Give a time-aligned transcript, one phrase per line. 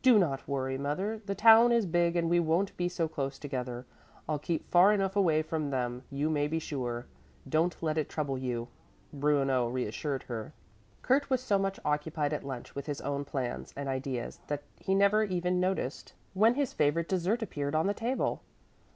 [0.00, 3.84] "Do not worry, mother, the town is big and we won't be so close together.
[4.28, 7.06] I'll keep far enough away from them, you may be sure.
[7.48, 8.68] Don't let it trouble you,"
[9.12, 10.52] Bruno reassured her.
[11.02, 14.94] Kurt was so much occupied at lunch with his own plans and ideas that he
[14.94, 18.40] never even noticed when his favorite dessert appeared on the table.